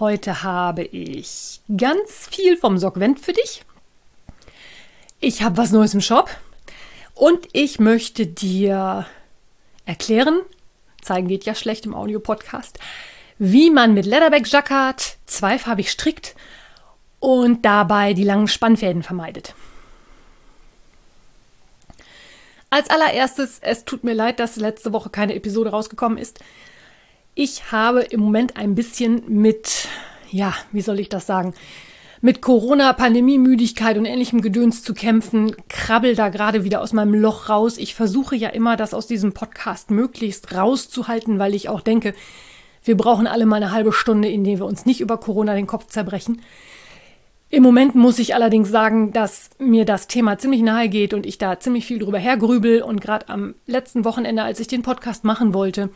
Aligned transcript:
Heute 0.00 0.42
habe 0.42 0.82
ich 0.82 1.60
ganz 1.76 2.28
viel 2.28 2.56
vom 2.56 2.78
Sockvent 2.78 3.20
für 3.20 3.32
dich. 3.32 3.64
Ich 5.20 5.42
habe 5.42 5.56
was 5.56 5.70
Neues 5.70 5.94
im 5.94 6.00
Shop 6.00 6.28
und 7.14 7.46
ich 7.52 7.78
möchte 7.78 8.26
dir 8.26 9.06
erklären, 9.86 10.40
zeigen 11.00 11.28
geht 11.28 11.44
ja 11.44 11.54
schlecht 11.54 11.86
im 11.86 11.94
Audiopodcast, 11.94 12.80
wie 13.38 13.70
man 13.70 13.94
mit 13.94 14.04
Leatherback 14.04 14.50
Jacquard 14.50 15.16
zweifarbig 15.26 15.92
strickt 15.92 16.34
und 17.20 17.64
dabei 17.64 18.14
die 18.14 18.24
langen 18.24 18.48
Spannfäden 18.48 19.04
vermeidet. 19.04 19.54
Als 22.68 22.90
allererstes, 22.90 23.60
es 23.60 23.84
tut 23.84 24.02
mir 24.02 24.14
leid, 24.14 24.40
dass 24.40 24.56
letzte 24.56 24.92
Woche 24.92 25.10
keine 25.10 25.36
Episode 25.36 25.70
rausgekommen 25.70 26.18
ist. 26.18 26.40
Ich 27.36 27.72
habe 27.72 28.02
im 28.02 28.20
Moment 28.20 28.56
ein 28.56 28.76
bisschen 28.76 29.22
mit, 29.26 29.88
ja, 30.30 30.54
wie 30.70 30.82
soll 30.82 31.00
ich 31.00 31.08
das 31.08 31.26
sagen, 31.26 31.52
mit 32.20 32.40
Corona, 32.40 32.92
Pandemie-Müdigkeit 32.92 33.98
und 33.98 34.04
ähnlichem 34.04 34.40
Gedöns 34.40 34.84
zu 34.84 34.94
kämpfen, 34.94 35.54
krabbel 35.68 36.14
da 36.14 36.28
gerade 36.28 36.62
wieder 36.62 36.80
aus 36.80 36.92
meinem 36.92 37.12
Loch 37.12 37.48
raus. 37.48 37.76
Ich 37.76 37.96
versuche 37.96 38.36
ja 38.36 38.50
immer, 38.50 38.76
das 38.76 38.94
aus 38.94 39.08
diesem 39.08 39.32
Podcast 39.32 39.90
möglichst 39.90 40.54
rauszuhalten, 40.54 41.40
weil 41.40 41.56
ich 41.56 41.68
auch 41.68 41.80
denke, 41.80 42.14
wir 42.84 42.96
brauchen 42.96 43.26
alle 43.26 43.46
mal 43.46 43.56
eine 43.56 43.72
halbe 43.72 43.92
Stunde, 43.92 44.28
in 44.28 44.44
der 44.44 44.58
wir 44.58 44.66
uns 44.66 44.86
nicht 44.86 45.00
über 45.00 45.18
Corona 45.18 45.54
den 45.54 45.66
Kopf 45.66 45.88
zerbrechen. 45.88 46.40
Im 47.50 47.64
Moment 47.64 47.96
muss 47.96 48.20
ich 48.20 48.36
allerdings 48.36 48.70
sagen, 48.70 49.12
dass 49.12 49.50
mir 49.58 49.84
das 49.84 50.06
Thema 50.06 50.38
ziemlich 50.38 50.62
nahe 50.62 50.88
geht 50.88 51.12
und 51.12 51.26
ich 51.26 51.38
da 51.38 51.58
ziemlich 51.58 51.84
viel 51.84 51.98
drüber 51.98 52.18
hergrübel. 52.18 52.80
Und 52.80 53.00
gerade 53.00 53.28
am 53.28 53.56
letzten 53.66 54.04
Wochenende, 54.04 54.44
als 54.44 54.60
ich 54.60 54.68
den 54.68 54.82
Podcast 54.82 55.24
machen 55.24 55.52
wollte, 55.52 55.90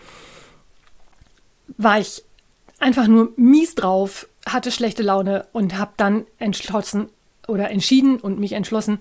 war 1.77 2.00
ich 2.00 2.22
einfach 2.78 3.06
nur 3.06 3.33
mies 3.36 3.74
drauf, 3.74 4.28
hatte 4.47 4.70
schlechte 4.70 5.02
Laune 5.02 5.47
und 5.52 5.77
habe 5.77 5.92
dann 5.97 6.27
entschlossen 6.38 7.08
oder 7.47 7.70
entschieden 7.70 8.19
und 8.19 8.38
mich 8.38 8.52
entschlossen, 8.52 9.00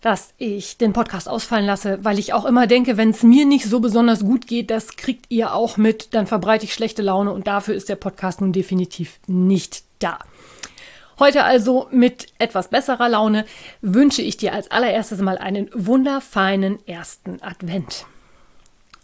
dass 0.00 0.34
ich 0.36 0.78
den 0.78 0.92
Podcast 0.92 1.28
ausfallen 1.28 1.64
lasse, 1.64 2.04
weil 2.04 2.18
ich 2.18 2.32
auch 2.32 2.44
immer 2.44 2.66
denke, 2.66 2.96
wenn 2.96 3.10
es 3.10 3.22
mir 3.22 3.46
nicht 3.46 3.66
so 3.66 3.78
besonders 3.80 4.20
gut 4.20 4.48
geht, 4.48 4.70
das 4.70 4.96
kriegt 4.96 5.26
ihr 5.28 5.54
auch 5.54 5.76
mit, 5.76 6.12
dann 6.12 6.26
verbreite 6.26 6.64
ich 6.64 6.74
schlechte 6.74 7.02
Laune 7.02 7.32
und 7.32 7.46
dafür 7.46 7.74
ist 7.74 7.88
der 7.88 7.96
Podcast 7.96 8.40
nun 8.40 8.52
definitiv 8.52 9.20
nicht 9.28 9.84
da. 10.00 10.18
Heute 11.20 11.44
also 11.44 11.86
mit 11.92 12.26
etwas 12.38 12.68
besserer 12.68 13.08
Laune 13.08 13.44
wünsche 13.80 14.22
ich 14.22 14.36
dir 14.36 14.54
als 14.54 14.70
allererstes 14.72 15.20
mal 15.20 15.38
einen 15.38 15.70
wunderfeinen 15.72 16.84
ersten 16.88 17.40
Advent. 17.40 18.06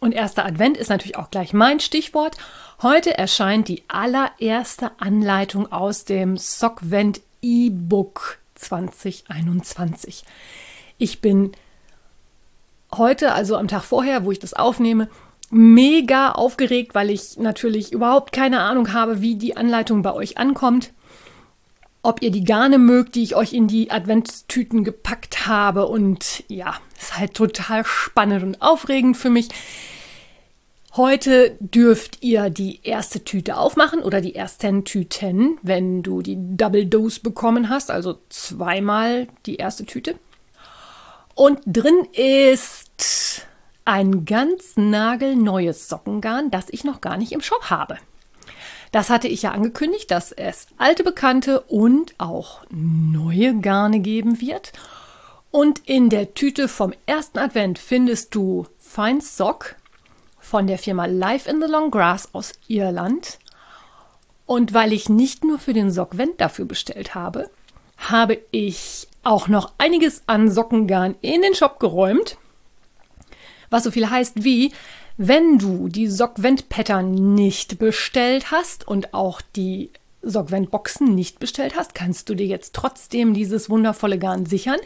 Und 0.00 0.12
erster 0.12 0.44
Advent 0.44 0.76
ist 0.76 0.90
natürlich 0.90 1.16
auch 1.16 1.30
gleich 1.30 1.52
mein 1.52 1.80
Stichwort. 1.80 2.36
Heute 2.82 3.16
erscheint 3.18 3.68
die 3.68 3.82
allererste 3.88 4.92
Anleitung 4.98 5.72
aus 5.72 6.04
dem 6.04 6.36
Sockvent 6.36 7.20
E-Book 7.42 8.38
2021. 8.54 10.24
Ich 10.98 11.20
bin 11.20 11.52
heute, 12.96 13.32
also 13.32 13.56
am 13.56 13.68
Tag 13.68 13.82
vorher, 13.82 14.24
wo 14.24 14.30
ich 14.30 14.38
das 14.38 14.54
aufnehme, 14.54 15.08
mega 15.50 16.32
aufgeregt, 16.32 16.94
weil 16.94 17.10
ich 17.10 17.38
natürlich 17.38 17.92
überhaupt 17.92 18.32
keine 18.32 18.60
Ahnung 18.60 18.92
habe, 18.92 19.20
wie 19.20 19.36
die 19.36 19.56
Anleitung 19.56 20.02
bei 20.02 20.12
euch 20.12 20.38
ankommt 20.38 20.92
ob 22.02 22.22
ihr 22.22 22.30
die 22.30 22.44
Garne 22.44 22.78
mögt, 22.78 23.14
die 23.14 23.22
ich 23.22 23.34
euch 23.34 23.52
in 23.52 23.68
die 23.68 23.90
Adventstüten 23.90 24.84
gepackt 24.84 25.46
habe. 25.46 25.86
Und 25.86 26.44
ja, 26.48 26.76
ist 26.98 27.18
halt 27.18 27.34
total 27.34 27.84
spannend 27.84 28.42
und 28.42 28.62
aufregend 28.62 29.16
für 29.16 29.30
mich. 29.30 29.48
Heute 30.96 31.56
dürft 31.60 32.22
ihr 32.24 32.50
die 32.50 32.80
erste 32.82 33.22
Tüte 33.22 33.56
aufmachen 33.56 34.00
oder 34.00 34.20
die 34.20 34.34
ersten 34.34 34.84
Tüten, 34.84 35.58
wenn 35.62 36.02
du 36.02 36.22
die 36.22 36.36
Double 36.38 36.86
Dose 36.86 37.20
bekommen 37.20 37.68
hast, 37.68 37.90
also 37.90 38.18
zweimal 38.30 39.28
die 39.46 39.56
erste 39.56 39.84
Tüte. 39.84 40.16
Und 41.34 41.60
drin 41.66 42.08
ist 42.12 43.46
ein 43.84 44.24
ganz 44.24 44.76
nagelneues 44.76 45.88
Sockengarn, 45.88 46.50
das 46.50 46.66
ich 46.70 46.84
noch 46.84 47.00
gar 47.00 47.16
nicht 47.16 47.32
im 47.32 47.42
Shop 47.42 47.70
habe. 47.70 47.98
Das 48.92 49.10
hatte 49.10 49.28
ich 49.28 49.42
ja 49.42 49.52
angekündigt, 49.52 50.10
dass 50.10 50.32
es 50.32 50.66
alte 50.78 51.04
Bekannte 51.04 51.60
und 51.62 52.14
auch 52.18 52.62
neue 52.70 53.58
Garne 53.60 54.00
geben 54.00 54.40
wird. 54.40 54.72
Und 55.50 55.80
in 55.86 56.10
der 56.10 56.34
Tüte 56.34 56.68
vom 56.68 56.92
ersten 57.06 57.38
Advent 57.38 57.78
findest 57.78 58.34
du 58.34 58.66
Fine 58.78 59.20
Sock 59.20 59.76
von 60.38 60.66
der 60.66 60.78
Firma 60.78 61.06
Life 61.06 61.48
in 61.48 61.60
the 61.60 61.68
Long 61.68 61.90
Grass 61.90 62.34
aus 62.34 62.52
Irland. 62.68 63.38
Und 64.46 64.72
weil 64.72 64.92
ich 64.92 65.08
nicht 65.08 65.44
nur 65.44 65.58
für 65.58 65.74
den 65.74 65.90
Sockvent 65.90 66.40
dafür 66.40 66.64
bestellt 66.64 67.14
habe, 67.14 67.50
habe 67.98 68.38
ich 68.50 69.08
auch 69.22 69.48
noch 69.48 69.72
einiges 69.76 70.22
an 70.26 70.50
Sockengarn 70.50 71.16
in 71.20 71.42
den 71.42 71.54
Shop 71.54 71.78
geräumt. 71.78 72.38
Was 73.68 73.84
so 73.84 73.90
viel 73.90 74.08
heißt 74.08 74.44
wie, 74.44 74.72
wenn 75.18 75.58
du 75.58 75.88
die 75.88 76.06
Sockvent-Pattern 76.06 77.34
nicht 77.34 77.80
bestellt 77.80 78.52
hast 78.52 78.86
und 78.86 79.14
auch 79.14 79.40
die 79.40 79.90
Sockvent-Boxen 80.22 81.12
nicht 81.12 81.40
bestellt 81.40 81.76
hast, 81.76 81.96
kannst 81.96 82.28
du 82.28 82.36
dir 82.36 82.46
jetzt 82.46 82.72
trotzdem 82.72 83.34
dieses 83.34 83.68
wundervolle 83.68 84.18
Garn 84.18 84.46
sichern. 84.46 84.78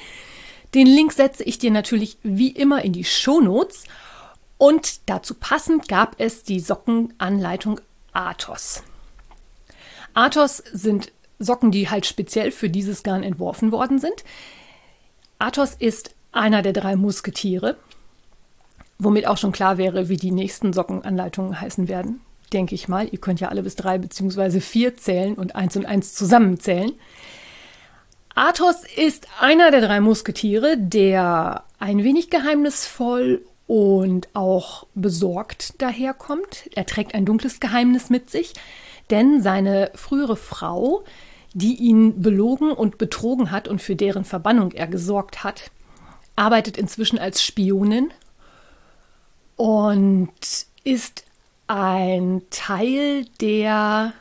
Den 0.72 0.86
Link 0.86 1.12
setze 1.12 1.44
ich 1.44 1.58
dir 1.58 1.70
natürlich 1.70 2.16
wie 2.22 2.48
immer 2.48 2.82
in 2.82 2.94
die 2.94 3.04
Show 3.04 3.40
Notes. 3.40 3.84
Und 4.56 5.00
dazu 5.10 5.34
passend 5.34 5.86
gab 5.86 6.18
es 6.18 6.44
die 6.44 6.60
Sockenanleitung 6.60 7.82
Athos. 8.14 8.82
Athos 10.14 10.62
sind 10.72 11.12
Socken, 11.40 11.72
die 11.72 11.90
halt 11.90 12.06
speziell 12.06 12.52
für 12.52 12.70
dieses 12.70 13.02
Garn 13.02 13.22
entworfen 13.22 13.70
worden 13.70 13.98
sind. 13.98 14.24
Athos 15.38 15.74
ist 15.78 16.14
einer 16.30 16.62
der 16.62 16.72
drei 16.72 16.96
Musketiere 16.96 17.76
womit 19.04 19.26
auch 19.26 19.36
schon 19.36 19.52
klar 19.52 19.78
wäre, 19.78 20.08
wie 20.08 20.16
die 20.16 20.30
nächsten 20.30 20.72
Sockenanleitungen 20.72 21.60
heißen 21.60 21.88
werden, 21.88 22.20
denke 22.52 22.74
ich 22.74 22.88
mal. 22.88 23.08
Ihr 23.10 23.18
könnt 23.18 23.40
ja 23.40 23.48
alle 23.48 23.62
bis 23.62 23.76
drei 23.76 23.98
beziehungsweise 23.98 24.60
vier 24.60 24.96
zählen 24.96 25.34
und 25.34 25.56
eins 25.56 25.76
und 25.76 25.86
eins 25.86 26.14
zusammenzählen. 26.14 26.92
Athos 28.34 28.84
ist 28.96 29.28
einer 29.40 29.70
der 29.70 29.82
drei 29.82 30.00
Musketiere, 30.00 30.76
der 30.78 31.64
ein 31.78 32.02
wenig 32.02 32.30
geheimnisvoll 32.30 33.44
und 33.66 34.28
auch 34.34 34.86
besorgt 34.94 35.80
daherkommt. 35.82 36.70
Er 36.74 36.86
trägt 36.86 37.14
ein 37.14 37.26
dunkles 37.26 37.60
Geheimnis 37.60 38.08
mit 38.08 38.30
sich, 38.30 38.54
denn 39.10 39.42
seine 39.42 39.90
frühere 39.94 40.36
Frau, 40.36 41.04
die 41.52 41.74
ihn 41.74 42.22
belogen 42.22 42.72
und 42.72 42.96
betrogen 42.96 43.50
hat 43.50 43.68
und 43.68 43.82
für 43.82 43.96
deren 43.96 44.24
Verbannung 44.24 44.72
er 44.72 44.86
gesorgt 44.86 45.44
hat, 45.44 45.70
arbeitet 46.36 46.78
inzwischen 46.78 47.18
als 47.18 47.42
Spionin 47.42 48.10
und 49.56 50.32
ist 50.84 51.24
ein 51.66 52.42
Teil 52.50 53.26
der 53.40 54.12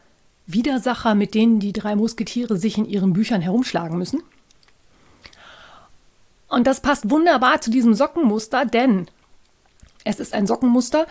Widersacher, 0.45 1.15
mit 1.15 1.33
denen 1.33 1.59
die 1.59 1.73
drei 1.73 1.95
Musketiere 1.95 2.57
sich 2.57 2.77
in 2.77 2.85
ihren 2.85 3.13
Büchern 3.13 3.41
herumschlagen 3.41 3.97
müssen. 3.97 4.23
Und 6.47 6.67
das 6.67 6.81
passt 6.81 7.09
wunderbar 7.09 7.61
zu 7.61 7.71
diesem 7.71 7.93
Sockenmuster, 7.93 8.65
denn 8.65 9.07
es 10.03 10.19
ist 10.19 10.33
ein 10.33 10.47
Sockenmuster 10.47 11.07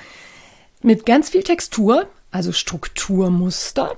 mit 0.82 1.06
ganz 1.06 1.30
viel 1.30 1.42
Textur, 1.42 2.08
also 2.30 2.52
Strukturmuster. 2.52 3.96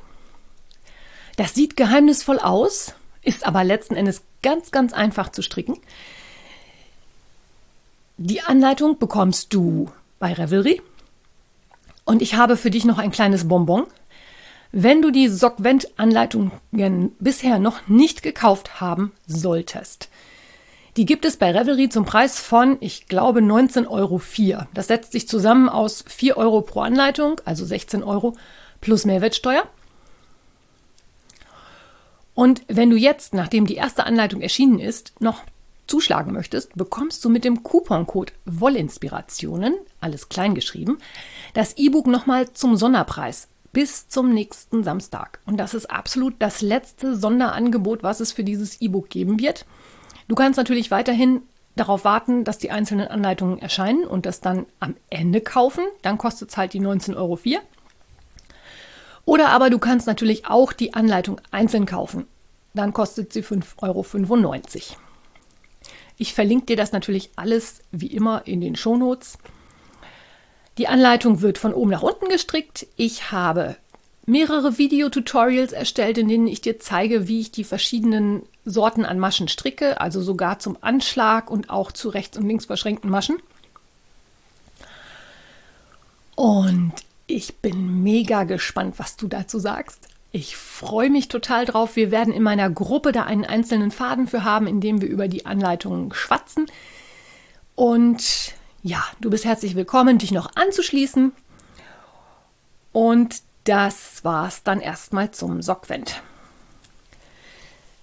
Das 1.36 1.54
sieht 1.54 1.76
geheimnisvoll 1.76 2.38
aus, 2.38 2.94
ist 3.22 3.46
aber 3.46 3.64
letzten 3.64 3.96
Endes 3.96 4.22
ganz, 4.42 4.70
ganz 4.70 4.92
einfach 4.92 5.30
zu 5.30 5.42
stricken. 5.42 5.78
Die 8.18 8.42
Anleitung 8.42 8.98
bekommst 8.98 9.52
du 9.54 9.90
bei 10.22 10.32
Revelry. 10.32 10.80
Und 12.04 12.22
ich 12.22 12.36
habe 12.36 12.56
für 12.56 12.70
dich 12.70 12.84
noch 12.84 12.98
ein 12.98 13.10
kleines 13.10 13.48
Bonbon. 13.48 13.86
Wenn 14.70 15.02
du 15.02 15.10
die 15.10 15.26
Sockvent-Anleitungen 15.26 16.52
bisher 17.18 17.58
noch 17.58 17.88
nicht 17.88 18.22
gekauft 18.22 18.80
haben 18.80 19.10
solltest, 19.26 20.08
die 20.96 21.06
gibt 21.06 21.24
es 21.24 21.38
bei 21.38 21.50
Revelry 21.50 21.88
zum 21.88 22.04
Preis 22.04 22.40
von, 22.40 22.76
ich 22.78 23.08
glaube, 23.08 23.40
19,04 23.40 23.88
Euro. 23.88 24.66
Das 24.74 24.86
setzt 24.86 25.10
sich 25.10 25.26
zusammen 25.26 25.68
aus 25.68 26.04
4 26.06 26.36
Euro 26.36 26.62
pro 26.62 26.82
Anleitung, 26.82 27.40
also 27.44 27.64
16 27.64 28.04
Euro 28.04 28.36
plus 28.80 29.04
Mehrwertsteuer. 29.04 29.64
Und 32.34 32.62
wenn 32.68 32.90
du 32.90 32.96
jetzt, 32.96 33.34
nachdem 33.34 33.66
die 33.66 33.74
erste 33.74 34.04
Anleitung 34.04 34.40
erschienen 34.40 34.78
ist, 34.78 35.20
noch 35.20 35.42
zuschlagen 35.92 36.32
möchtest, 36.32 36.74
bekommst 36.74 37.22
du 37.22 37.28
mit 37.28 37.44
dem 37.44 37.62
Couponcode 37.62 38.32
Wollinspirationen, 38.46 39.74
alles 40.00 40.30
klein 40.30 40.54
geschrieben, 40.54 40.96
das 41.52 41.76
E-Book 41.76 42.06
nochmal 42.06 42.50
zum 42.54 42.76
Sonderpreis 42.76 43.48
bis 43.74 44.08
zum 44.08 44.32
nächsten 44.32 44.84
Samstag. 44.84 45.40
Und 45.44 45.58
das 45.58 45.74
ist 45.74 45.90
absolut 45.90 46.32
das 46.38 46.62
letzte 46.62 47.14
Sonderangebot, 47.14 48.02
was 48.02 48.20
es 48.20 48.32
für 48.32 48.42
dieses 48.42 48.80
E-Book 48.80 49.10
geben 49.10 49.38
wird. 49.38 49.66
Du 50.28 50.34
kannst 50.34 50.56
natürlich 50.56 50.90
weiterhin 50.90 51.42
darauf 51.76 52.06
warten, 52.06 52.44
dass 52.44 52.56
die 52.56 52.70
einzelnen 52.70 53.08
Anleitungen 53.08 53.58
erscheinen 53.58 54.04
und 54.06 54.24
das 54.24 54.40
dann 54.40 54.64
am 54.80 54.94
Ende 55.10 55.42
kaufen. 55.42 55.84
Dann 56.00 56.16
kostet 56.16 56.48
es 56.48 56.56
halt 56.56 56.72
die 56.72 56.80
19,04 56.80 57.16
Euro. 57.16 57.38
Oder 59.26 59.50
aber 59.50 59.68
du 59.68 59.78
kannst 59.78 60.06
natürlich 60.06 60.46
auch 60.46 60.72
die 60.72 60.94
Anleitung 60.94 61.38
einzeln 61.50 61.84
kaufen. 61.84 62.26
Dann 62.72 62.94
kostet 62.94 63.34
sie 63.34 63.42
5,95 63.42 63.82
Euro. 63.82 65.01
Ich 66.22 66.34
verlinke 66.34 66.66
dir 66.66 66.76
das 66.76 66.92
natürlich 66.92 67.30
alles 67.34 67.80
wie 67.90 68.06
immer 68.06 68.46
in 68.46 68.60
den 68.60 68.76
Shownotes. 68.76 69.38
Die 70.78 70.86
Anleitung 70.86 71.40
wird 71.40 71.58
von 71.58 71.74
oben 71.74 71.90
nach 71.90 72.04
unten 72.04 72.28
gestrickt. 72.28 72.86
Ich 72.94 73.32
habe 73.32 73.74
mehrere 74.24 74.78
Videotutorials 74.78 75.72
erstellt, 75.72 76.18
in 76.18 76.28
denen 76.28 76.46
ich 76.46 76.60
dir 76.60 76.78
zeige, 76.78 77.26
wie 77.26 77.40
ich 77.40 77.50
die 77.50 77.64
verschiedenen 77.64 78.44
Sorten 78.64 79.04
an 79.04 79.18
Maschen 79.18 79.48
stricke, 79.48 80.00
also 80.00 80.22
sogar 80.22 80.60
zum 80.60 80.78
Anschlag 80.80 81.50
und 81.50 81.70
auch 81.70 81.90
zu 81.90 82.08
rechts 82.08 82.38
und 82.38 82.46
links 82.46 82.66
verschränkten 82.66 83.10
Maschen. 83.10 83.38
Und 86.36 86.92
ich 87.26 87.56
bin 87.56 88.04
mega 88.04 88.44
gespannt, 88.44 89.00
was 89.00 89.16
du 89.16 89.26
dazu 89.26 89.58
sagst. 89.58 90.11
Ich 90.34 90.56
freue 90.56 91.10
mich 91.10 91.28
total 91.28 91.66
drauf. 91.66 91.94
Wir 91.94 92.10
werden 92.10 92.32
in 92.32 92.42
meiner 92.42 92.70
Gruppe 92.70 93.12
da 93.12 93.24
einen 93.24 93.44
einzelnen 93.44 93.90
Faden 93.90 94.26
für 94.26 94.44
haben, 94.44 94.66
in 94.66 94.80
dem 94.80 95.02
wir 95.02 95.08
über 95.08 95.28
die 95.28 95.44
Anleitungen 95.44 96.12
schwatzen. 96.14 96.66
Und 97.74 98.54
ja, 98.82 99.04
du 99.20 99.28
bist 99.28 99.44
herzlich 99.44 99.76
willkommen, 99.76 100.16
dich 100.16 100.30
noch 100.30 100.56
anzuschließen. 100.56 101.32
Und 102.92 103.42
das 103.64 104.24
war's 104.24 104.62
dann 104.62 104.80
erstmal 104.80 105.32
zum 105.32 105.60
Sockvent. 105.60 106.22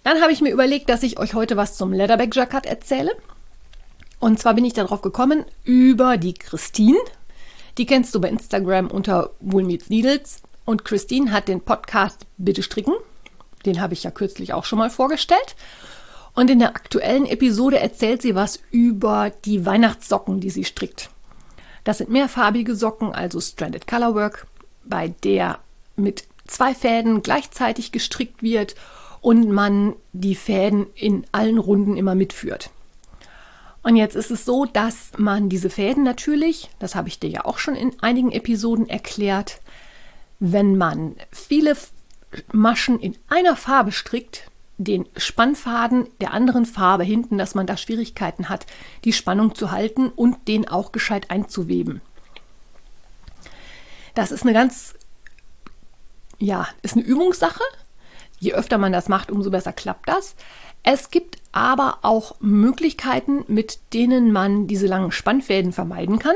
Dann 0.03 0.21
habe 0.21 0.31
ich 0.31 0.41
mir 0.41 0.51
überlegt, 0.51 0.89
dass 0.89 1.01
ich 1.01 1.17
euch 1.17 1.33
heute 1.33 1.57
was 1.57 1.77
zum 1.77 1.91
Leatherback 1.91 2.35
Jacquard 2.35 2.67
erzähle. 2.67 3.11
Und 4.19 4.39
zwar 4.39 4.53
bin 4.53 4.65
ich 4.65 4.73
darauf 4.73 5.01
gekommen 5.01 5.45
über 5.63 6.17
die 6.17 6.35
Christine. 6.35 6.99
Die 7.79 7.87
kennst 7.87 8.13
du 8.13 8.21
bei 8.21 8.29
Instagram 8.29 8.91
unter 8.91 9.31
Wool 9.39 9.63
Meets 9.63 9.89
Needles. 9.89 10.43
Und 10.69 10.85
Christine 10.85 11.31
hat 11.31 11.47
den 11.47 11.61
Podcast 11.61 12.27
Bitte 12.37 12.61
stricken. 12.61 12.93
Den 13.65 13.81
habe 13.81 13.95
ich 13.95 14.03
ja 14.03 14.11
kürzlich 14.11 14.53
auch 14.53 14.65
schon 14.65 14.77
mal 14.77 14.91
vorgestellt. 14.91 15.55
Und 16.35 16.51
in 16.51 16.59
der 16.59 16.75
aktuellen 16.75 17.25
Episode 17.25 17.79
erzählt 17.79 18.21
sie 18.21 18.35
was 18.35 18.59
über 18.69 19.31
die 19.45 19.65
Weihnachtssocken, 19.65 20.39
die 20.41 20.51
sie 20.51 20.65
strickt. 20.65 21.09
Das 21.85 21.97
sind 21.97 22.11
mehrfarbige 22.11 22.75
Socken, 22.75 23.15
also 23.15 23.41
Stranded 23.41 23.87
Colorwork, 23.87 24.45
bei 24.83 25.07
der 25.23 25.57
mit 25.95 26.25
zwei 26.45 26.75
Fäden 26.75 27.23
gleichzeitig 27.23 27.91
gestrickt 27.91 28.43
wird 28.43 28.75
und 29.21 29.49
man 29.49 29.95
die 30.13 30.35
Fäden 30.35 30.85
in 30.93 31.25
allen 31.31 31.57
Runden 31.57 31.97
immer 31.97 32.13
mitführt. 32.13 32.69
Und 33.81 33.95
jetzt 33.95 34.15
ist 34.15 34.29
es 34.29 34.45
so, 34.45 34.65
dass 34.65 35.13
man 35.17 35.49
diese 35.49 35.71
Fäden 35.71 36.03
natürlich, 36.03 36.69
das 36.77 36.93
habe 36.93 37.07
ich 37.07 37.19
dir 37.19 37.31
ja 37.31 37.45
auch 37.45 37.57
schon 37.57 37.73
in 37.73 37.99
einigen 38.03 38.31
Episoden 38.31 38.87
erklärt, 38.87 39.61
wenn 40.39 40.77
man 40.77 41.15
viele 41.31 41.75
Maschen 42.51 42.99
in 42.99 43.17
einer 43.27 43.55
Farbe 43.55 43.91
strickt, 43.91 44.49
den 44.77 45.07
Spannfaden 45.17 46.07
der 46.21 46.33
anderen 46.33 46.65
Farbe 46.65 47.03
hinten, 47.03 47.37
dass 47.37 47.53
man 47.53 47.67
da 47.67 47.75
Schwierigkeiten 47.75 48.47
hat, 48.47 48.65
die 49.03 49.11
Spannung 49.11 49.53
zu 49.53 49.71
halten 49.71 50.07
und 50.07 50.47
den 50.47 50.67
auch 50.67 50.93
gescheit 50.93 51.29
einzuweben. 51.29 52.01
Das 54.15 54.31
ist 54.31 54.43
eine 54.43 54.53
ganz, 54.53 54.95
ja, 56.39 56.67
ist 56.81 56.95
eine 56.95 57.05
Übungssache. 57.05 57.63
Je 58.39 58.53
öfter 58.53 58.77
man 58.77 58.93
das 58.93 59.09
macht, 59.09 59.31
umso 59.31 59.51
besser 59.51 59.73
klappt 59.73 60.07
das. 60.07 60.35
Es 60.83 61.11
gibt 61.11 61.39
aber 61.51 61.99
auch 62.03 62.35
Möglichkeiten, 62.39 63.43
mit 63.47 63.79
denen 63.93 64.31
man 64.31 64.67
diese 64.67 64.87
langen 64.87 65.11
Spannfäden 65.11 65.73
vermeiden 65.73 66.19
kann. 66.19 66.35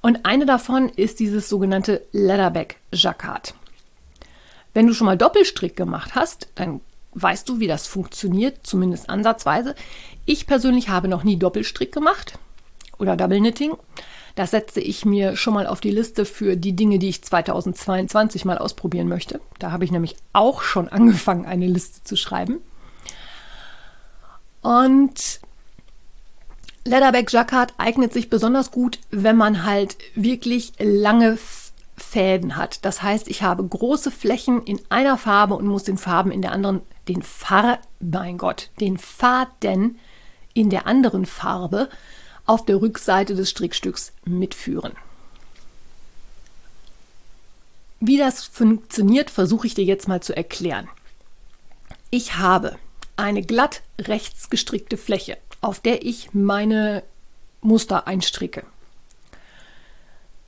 Und 0.00 0.24
eine 0.24 0.46
davon 0.46 0.88
ist 0.88 1.20
dieses 1.20 1.48
sogenannte 1.48 2.02
Leatherback 2.12 2.76
Jacquard. 2.92 3.54
Wenn 4.74 4.86
du 4.86 4.94
schon 4.94 5.06
mal 5.06 5.16
Doppelstrick 5.16 5.76
gemacht 5.76 6.14
hast, 6.14 6.48
dann 6.54 6.80
weißt 7.14 7.48
du, 7.48 7.60
wie 7.60 7.66
das 7.66 7.86
funktioniert, 7.86 8.66
zumindest 8.66 9.08
ansatzweise. 9.08 9.74
Ich 10.26 10.46
persönlich 10.46 10.90
habe 10.90 11.08
noch 11.08 11.24
nie 11.24 11.38
Doppelstrick 11.38 11.92
gemacht 11.92 12.38
oder 12.98 13.16
Double 13.16 13.38
Knitting. 13.38 13.72
Das 14.34 14.50
setze 14.50 14.80
ich 14.80 15.06
mir 15.06 15.34
schon 15.34 15.54
mal 15.54 15.66
auf 15.66 15.80
die 15.80 15.90
Liste 15.90 16.26
für 16.26 16.56
die 16.56 16.76
Dinge, 16.76 16.98
die 16.98 17.08
ich 17.08 17.22
2022 17.22 18.44
mal 18.44 18.58
ausprobieren 18.58 19.08
möchte. 19.08 19.40
Da 19.58 19.72
habe 19.72 19.84
ich 19.84 19.90
nämlich 19.90 20.16
auch 20.34 20.60
schon 20.60 20.88
angefangen, 20.90 21.46
eine 21.46 21.66
Liste 21.66 22.04
zu 22.04 22.16
schreiben. 22.16 22.58
Und 24.60 25.40
Leatherback 26.86 27.32
Jacquard 27.32 27.74
eignet 27.78 28.12
sich 28.12 28.30
besonders 28.30 28.70
gut, 28.70 28.98
wenn 29.10 29.36
man 29.36 29.64
halt 29.64 29.96
wirklich 30.14 30.72
lange 30.78 31.38
Fäden 31.96 32.56
hat. 32.56 32.84
Das 32.84 33.02
heißt, 33.02 33.28
ich 33.28 33.42
habe 33.42 33.66
große 33.66 34.10
Flächen 34.10 34.62
in 34.62 34.80
einer 34.88 35.18
Farbe 35.18 35.54
und 35.54 35.66
muss 35.66 35.84
den 35.84 35.98
Farben 35.98 36.30
in 36.30 36.42
der 36.42 36.52
anderen 36.52 36.82
den 37.08 37.22
Far, 37.22 37.78
mein 38.00 38.38
Gott, 38.38 38.70
den 38.80 38.98
Faden 38.98 39.98
in 40.54 40.70
der 40.70 40.86
anderen 40.86 41.26
Farbe 41.26 41.88
auf 42.44 42.64
der 42.64 42.80
Rückseite 42.80 43.34
des 43.34 43.50
Strickstücks 43.50 44.12
mitführen. 44.24 44.92
Wie 48.00 48.18
das 48.18 48.44
funktioniert, 48.44 49.30
versuche 49.30 49.66
ich 49.66 49.74
dir 49.74 49.84
jetzt 49.84 50.06
mal 50.06 50.22
zu 50.22 50.36
erklären. 50.36 50.88
Ich 52.10 52.36
habe 52.36 52.76
eine 53.16 53.42
glatt 53.42 53.82
rechts 53.98 54.50
gestrickte 54.50 54.96
Fläche, 54.96 55.38
auf 55.66 55.80
der 55.80 56.04
ich 56.04 56.32
meine 56.32 57.02
Muster 57.60 58.06
einstricke. 58.06 58.64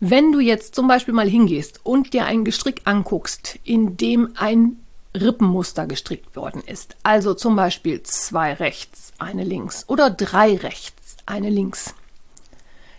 Wenn 0.00 0.31
du 0.31 0.38
jetzt 0.38 0.76
zum 0.76 0.87
Beispiel 0.87 1.12
mal 1.12 1.28
hingehst 1.28 1.81
und 1.85 2.12
dir 2.12 2.25
ein 2.25 2.45
Gestrick 2.45 2.83
anguckst, 2.85 3.59
in 3.64 3.97
dem 3.97 4.31
ein 4.37 4.78
Rippenmuster 5.14 5.87
gestrickt 5.87 6.37
worden 6.37 6.62
ist. 6.64 6.97
Also 7.02 7.35
zum 7.35 7.57
Beispiel 7.57 8.02
zwei 8.04 8.54
rechts, 8.54 9.12
eine 9.19 9.42
links 9.42 9.85
oder 9.88 10.11
drei 10.11 10.57
rechts, 10.57 11.16
eine 11.26 11.50
links. 11.50 11.95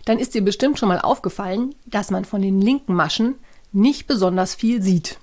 Dann 0.04 0.18
ist 0.18 0.34
dir 0.34 0.42
bestimmt 0.42 0.78
schon 0.78 0.88
mal 0.88 1.00
aufgefallen, 1.00 1.74
dass 1.86 2.10
man 2.10 2.26
von 2.26 2.42
den 2.42 2.60
linken 2.60 2.94
Maschen 2.94 3.36
nicht 3.72 4.06
besonders 4.06 4.54
viel 4.54 4.82
sieht. 4.82 5.18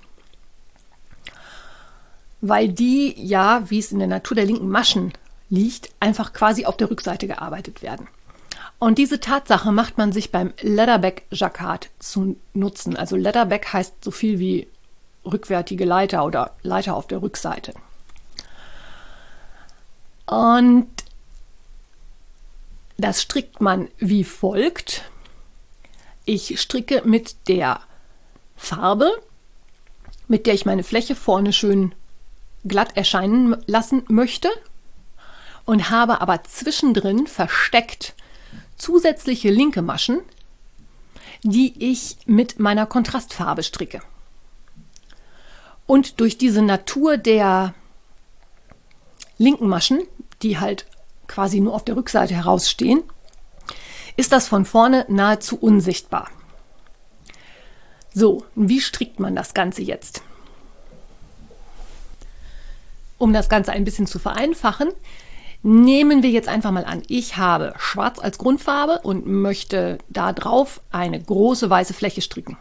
Weil 2.40 2.68
die, 2.68 3.14
ja, 3.16 3.68
wie 3.70 3.78
es 3.78 3.92
in 3.92 3.98
der 3.98 4.08
Natur 4.08 4.34
der 4.34 4.46
linken 4.46 4.68
Maschen 4.68 5.12
liegt, 5.50 5.90
einfach 6.00 6.32
quasi 6.32 6.66
auf 6.66 6.76
der 6.76 6.90
Rückseite 6.90 7.26
gearbeitet 7.26 7.82
werden. 7.82 8.08
Und 8.78 8.98
diese 8.98 9.18
Tatsache 9.18 9.72
macht 9.72 9.98
man 9.98 10.12
sich 10.12 10.30
beim 10.30 10.52
Leatherback 10.60 11.26
Jacquard 11.30 11.90
zu 11.98 12.36
nutzen. 12.54 12.96
Also 12.96 13.16
Leatherback 13.16 13.72
heißt 13.72 14.04
so 14.04 14.10
viel 14.10 14.38
wie 14.38 14.68
rückwärtige 15.24 15.84
Leiter 15.84 16.24
oder 16.24 16.52
Leiter 16.62 16.94
auf 16.94 17.08
der 17.08 17.20
Rückseite. 17.20 17.74
Und 20.26 20.88
das 22.98 23.22
strickt 23.22 23.60
man 23.60 23.88
wie 23.98 24.24
folgt. 24.24 25.10
Ich 26.24 26.60
stricke 26.60 27.02
mit 27.04 27.48
der 27.48 27.80
Farbe, 28.56 29.10
mit 30.28 30.46
der 30.46 30.54
ich 30.54 30.66
meine 30.66 30.84
Fläche 30.84 31.14
vorne 31.14 31.52
schön 31.52 31.94
glatt 32.64 32.96
erscheinen 32.96 33.56
lassen 33.66 34.04
möchte 34.08 34.50
und 35.68 35.90
habe 35.90 36.22
aber 36.22 36.42
zwischendrin 36.44 37.26
versteckt 37.26 38.14
zusätzliche 38.78 39.50
linke 39.50 39.82
Maschen, 39.82 40.20
die 41.42 41.74
ich 41.90 42.16
mit 42.24 42.58
meiner 42.58 42.86
Kontrastfarbe 42.86 43.62
stricke. 43.62 44.00
Und 45.86 46.20
durch 46.20 46.38
diese 46.38 46.62
Natur 46.62 47.18
der 47.18 47.74
linken 49.36 49.68
Maschen, 49.68 50.00
die 50.40 50.58
halt 50.58 50.86
quasi 51.26 51.60
nur 51.60 51.74
auf 51.74 51.84
der 51.84 51.96
Rückseite 51.96 52.34
herausstehen, 52.34 53.02
ist 54.16 54.32
das 54.32 54.48
von 54.48 54.64
vorne 54.64 55.04
nahezu 55.10 55.58
unsichtbar. 55.58 56.30
So, 58.14 58.46
wie 58.54 58.80
strickt 58.80 59.20
man 59.20 59.36
das 59.36 59.52
Ganze 59.52 59.82
jetzt? 59.82 60.22
Um 63.18 63.34
das 63.34 63.50
Ganze 63.50 63.72
ein 63.72 63.84
bisschen 63.84 64.06
zu 64.06 64.18
vereinfachen, 64.18 64.88
nehmen 65.62 66.22
wir 66.22 66.30
jetzt 66.30 66.48
einfach 66.48 66.70
mal 66.70 66.84
an, 66.84 67.02
ich 67.08 67.36
habe 67.36 67.74
schwarz 67.78 68.18
als 68.18 68.38
Grundfarbe 68.38 69.00
und 69.02 69.26
möchte 69.26 69.98
da 70.08 70.32
drauf 70.32 70.80
eine 70.90 71.20
große 71.20 71.68
weiße 71.68 71.94
Fläche 71.94 72.22
stricken. 72.22 72.56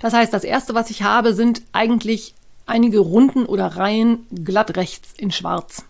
Das 0.00 0.12
heißt, 0.12 0.32
das 0.32 0.44
erste, 0.44 0.74
was 0.74 0.90
ich 0.90 1.02
habe, 1.02 1.32
sind 1.32 1.62
eigentlich 1.72 2.34
einige 2.66 2.98
Runden 2.98 3.46
oder 3.46 3.68
Reihen 3.76 4.26
glatt 4.44 4.76
rechts 4.76 5.14
in 5.16 5.30
schwarz. 5.30 5.84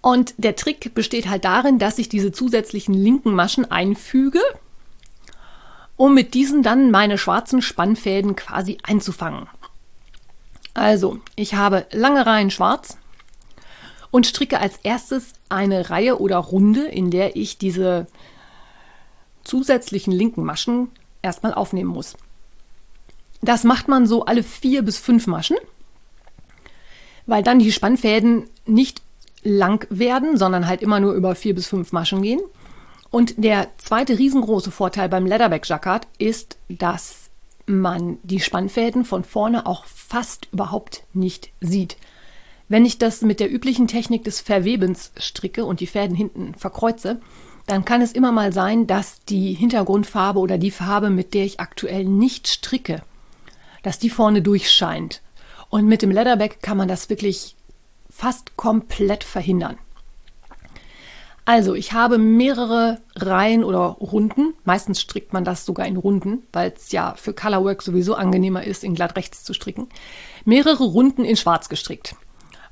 Und 0.00 0.34
der 0.36 0.54
Trick 0.56 0.94
besteht 0.94 1.28
halt 1.28 1.44
darin, 1.44 1.78
dass 1.78 1.98
ich 1.98 2.08
diese 2.08 2.30
zusätzlichen 2.30 2.94
linken 2.94 3.34
Maschen 3.34 3.70
einfüge, 3.70 4.40
um 5.96 6.14
mit 6.14 6.34
diesen 6.34 6.62
dann 6.62 6.90
meine 6.90 7.18
schwarzen 7.18 7.60
Spannfäden 7.60 8.36
quasi 8.36 8.78
einzufangen. 8.82 9.48
Also, 10.76 11.20
ich 11.36 11.54
habe 11.54 11.86
lange 11.90 12.26
Reihen 12.26 12.50
schwarz 12.50 12.98
und 14.10 14.26
stricke 14.26 14.60
als 14.60 14.76
erstes 14.82 15.32
eine 15.48 15.88
Reihe 15.88 16.20
oder 16.20 16.36
Runde, 16.36 16.84
in 16.84 17.10
der 17.10 17.34
ich 17.34 17.56
diese 17.56 18.06
zusätzlichen 19.42 20.12
linken 20.12 20.44
Maschen 20.44 20.90
erstmal 21.22 21.54
aufnehmen 21.54 21.88
muss. 21.88 22.14
Das 23.40 23.64
macht 23.64 23.88
man 23.88 24.06
so 24.06 24.26
alle 24.26 24.42
vier 24.42 24.82
bis 24.82 24.98
fünf 24.98 25.26
Maschen, 25.26 25.56
weil 27.24 27.42
dann 27.42 27.58
die 27.58 27.72
Spannfäden 27.72 28.50
nicht 28.66 29.00
lang 29.42 29.86
werden, 29.88 30.36
sondern 30.36 30.66
halt 30.66 30.82
immer 30.82 31.00
nur 31.00 31.14
über 31.14 31.34
vier 31.34 31.54
bis 31.54 31.68
fünf 31.68 31.92
Maschen 31.92 32.20
gehen. 32.20 32.40
Und 33.10 33.42
der 33.42 33.68
zweite 33.78 34.18
riesengroße 34.18 34.70
Vorteil 34.70 35.08
beim 35.08 35.24
Leatherback 35.24 35.66
Jacquard 35.66 36.06
ist, 36.18 36.58
dass 36.68 37.25
man 37.66 38.18
die 38.22 38.40
Spannfäden 38.40 39.04
von 39.04 39.24
vorne 39.24 39.66
auch 39.66 39.84
fast 39.84 40.48
überhaupt 40.52 41.02
nicht 41.12 41.50
sieht. 41.60 41.96
Wenn 42.68 42.84
ich 42.84 42.98
das 42.98 43.22
mit 43.22 43.38
der 43.40 43.52
üblichen 43.52 43.86
Technik 43.86 44.24
des 44.24 44.40
Verwebens 44.40 45.12
stricke 45.18 45.64
und 45.64 45.80
die 45.80 45.86
Fäden 45.86 46.16
hinten 46.16 46.54
verkreuze, 46.54 47.20
dann 47.66 47.84
kann 47.84 48.00
es 48.00 48.12
immer 48.12 48.32
mal 48.32 48.52
sein, 48.52 48.86
dass 48.86 49.24
die 49.24 49.52
Hintergrundfarbe 49.54 50.38
oder 50.38 50.58
die 50.58 50.70
Farbe, 50.70 51.10
mit 51.10 51.34
der 51.34 51.44
ich 51.44 51.60
aktuell 51.60 52.04
nicht 52.04 52.48
stricke, 52.48 53.02
dass 53.82 53.98
die 53.98 54.10
vorne 54.10 54.42
durchscheint. 54.42 55.22
Und 55.68 55.86
mit 55.86 56.02
dem 56.02 56.10
Leatherback 56.10 56.62
kann 56.62 56.76
man 56.76 56.88
das 56.88 57.10
wirklich 57.10 57.56
fast 58.08 58.56
komplett 58.56 59.24
verhindern. 59.24 59.78
Also, 61.46 61.76
ich 61.76 61.92
habe 61.92 62.18
mehrere 62.18 62.98
Reihen 63.14 63.62
oder 63.62 63.78
Runden. 64.00 64.54
Meistens 64.64 65.00
strickt 65.00 65.32
man 65.32 65.44
das 65.44 65.64
sogar 65.64 65.86
in 65.86 65.96
Runden, 65.96 66.42
weil 66.52 66.72
es 66.76 66.90
ja 66.90 67.14
für 67.16 67.32
Colorwork 67.32 67.82
sowieso 67.82 68.16
angenehmer 68.16 68.64
ist, 68.64 68.82
in 68.82 68.96
glatt 68.96 69.16
rechts 69.16 69.44
zu 69.44 69.54
stricken. 69.54 69.88
Mehrere 70.44 70.82
Runden 70.82 71.24
in 71.24 71.36
schwarz 71.36 71.68
gestrickt. 71.68 72.16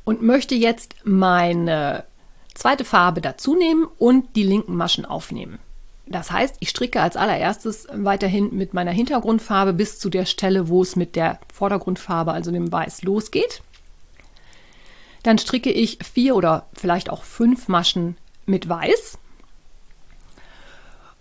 Und 0.02 0.23
möchte 0.23 0.57
jetzt 0.57 0.97
meine 1.04 2.04
zweite 2.52 2.85
Farbe 2.85 3.21
dazu 3.21 3.54
nehmen 3.54 3.87
und 3.97 4.35
die 4.35 4.43
linken 4.43 4.75
Maschen 4.75 5.04
aufnehmen. 5.04 5.61
Das 6.07 6.33
heißt, 6.33 6.57
ich 6.59 6.69
stricke 6.69 7.00
als 7.00 7.16
allererstes 7.16 7.87
weiterhin 7.93 8.57
mit 8.57 8.75
meiner 8.75 8.90
Hintergrundfarbe 8.90 9.73
bis 9.73 10.00
zu 10.00 10.11
der 10.11 10.26
Stelle, 10.26 10.69
wo 10.69 10.83
es 10.83 10.97
mit 10.97 11.14
der 11.14 11.38
Vordergrundfarbe, 11.52 12.33
also 12.33 12.50
dem 12.50 12.73
Weiß, 12.73 13.02
losgeht. 13.02 13.62
Dann 15.23 15.38
stricke 15.38 15.71
ich 15.71 15.99
vier 16.02 16.35
oder 16.35 16.66
vielleicht 16.75 17.09
auch 17.09 17.23
fünf 17.23 17.69
Maschen 17.69 18.16
mit 18.47 18.69
Weiß 18.69 19.19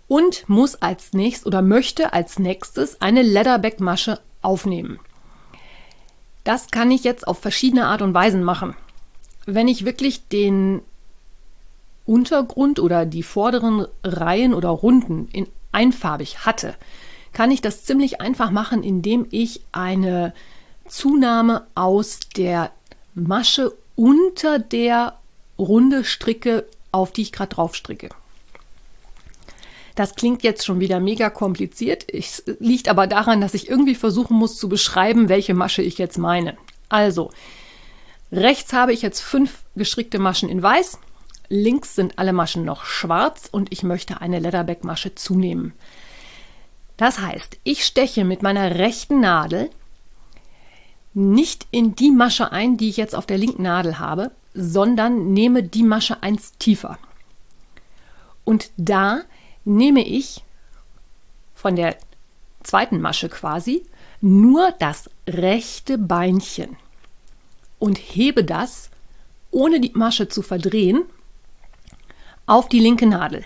und 0.08 0.48
muss 0.48 0.76
als 0.76 1.12
nächstes 1.12 1.46
oder 1.46 1.62
möchte 1.62 2.12
als 2.12 2.38
nächstes 2.38 3.00
eine 3.00 3.22
Leatherback-Masche 3.22 4.20
aufnehmen. 4.42 5.00
Das 6.44 6.70
kann 6.70 6.90
ich 6.90 7.04
jetzt 7.04 7.26
auf 7.26 7.38
verschiedene 7.38 7.86
Art 7.86 8.02
und 8.02 8.12
Weisen 8.12 8.44
machen. 8.44 8.76
Wenn 9.46 9.68
ich 9.68 9.84
wirklich 9.84 10.28
den 10.28 10.82
Untergrund 12.06 12.80
oder 12.80 13.06
die 13.06 13.22
vorderen 13.22 13.86
Reihen 14.02 14.52
oder 14.52 14.68
Runden 14.68 15.28
in 15.32 15.48
einfarbig 15.72 16.46
hatte, 16.46 16.74
kann 17.32 17.50
ich 17.50 17.60
das 17.60 17.84
ziemlich 17.84 18.20
einfach 18.20 18.50
machen, 18.50 18.82
indem 18.82 19.26
ich 19.30 19.62
eine 19.72 20.34
Zunahme 20.86 21.66
aus 21.74 22.20
der 22.36 22.70
Masche 23.14 23.72
unter 23.96 24.58
der 24.58 25.18
Runde 25.58 26.04
stricke, 26.04 26.66
auf 26.94 27.12
die 27.12 27.22
ich 27.22 27.32
gerade 27.32 27.54
drauf 27.54 27.74
stricke. 27.74 28.08
Das 29.94 30.14
klingt 30.14 30.42
jetzt 30.42 30.64
schon 30.64 30.80
wieder 30.80 30.98
mega 30.98 31.30
kompliziert. 31.30 32.12
Es 32.12 32.42
liegt 32.58 32.88
aber 32.88 33.06
daran, 33.06 33.40
dass 33.40 33.54
ich 33.54 33.68
irgendwie 33.68 33.94
versuchen 33.94 34.36
muss 34.36 34.56
zu 34.56 34.68
beschreiben, 34.68 35.28
welche 35.28 35.54
Masche 35.54 35.82
ich 35.82 35.98
jetzt 35.98 36.18
meine. 36.18 36.56
Also, 36.88 37.30
rechts 38.32 38.72
habe 38.72 38.92
ich 38.92 39.02
jetzt 39.02 39.20
fünf 39.20 39.62
gestrickte 39.76 40.18
Maschen 40.18 40.48
in 40.48 40.62
weiß. 40.62 40.98
Links 41.48 41.94
sind 41.94 42.18
alle 42.18 42.32
Maschen 42.32 42.64
noch 42.64 42.84
schwarz 42.84 43.48
und 43.50 43.72
ich 43.72 43.82
möchte 43.82 44.20
eine 44.20 44.40
Leatherback-Masche 44.40 45.14
zunehmen. 45.14 45.74
Das 46.96 47.20
heißt, 47.20 47.58
ich 47.64 47.84
steche 47.84 48.24
mit 48.24 48.42
meiner 48.42 48.76
rechten 48.76 49.20
Nadel 49.20 49.70
nicht 51.12 51.66
in 51.70 51.94
die 51.94 52.10
Masche 52.10 52.50
ein, 52.50 52.76
die 52.76 52.88
ich 52.88 52.96
jetzt 52.96 53.14
auf 53.14 53.26
der 53.26 53.38
linken 53.38 53.62
Nadel 53.62 53.98
habe, 54.00 54.32
sondern 54.54 55.32
nehme 55.32 55.62
die 55.62 55.82
Masche 55.82 56.22
eins 56.22 56.52
tiefer. 56.58 56.98
Und 58.44 58.70
da 58.76 59.22
nehme 59.64 60.06
ich 60.06 60.42
von 61.54 61.76
der 61.76 61.96
zweiten 62.62 63.00
Masche 63.00 63.28
quasi 63.28 63.84
nur 64.20 64.72
das 64.78 65.10
rechte 65.28 65.98
Beinchen 65.98 66.76
und 67.78 67.98
hebe 67.98 68.44
das, 68.44 68.90
ohne 69.50 69.80
die 69.80 69.92
Masche 69.94 70.28
zu 70.28 70.42
verdrehen, 70.42 71.02
auf 72.46 72.68
die 72.68 72.80
linke 72.80 73.06
Nadel. 73.06 73.44